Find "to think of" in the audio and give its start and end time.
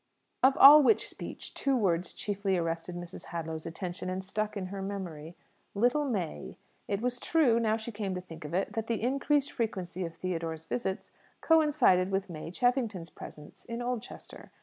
8.15-8.55